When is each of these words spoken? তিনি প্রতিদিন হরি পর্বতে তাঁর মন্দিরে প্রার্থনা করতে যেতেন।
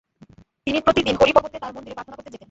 তিনি 0.67 0.79
প্রতিদিন 0.81 1.15
হরি 1.15 1.31
পর্বতে 1.35 1.57
তাঁর 1.59 1.73
মন্দিরে 1.75 1.95
প্রার্থনা 1.95 2.17
করতে 2.17 2.29
যেতেন। 2.29 2.39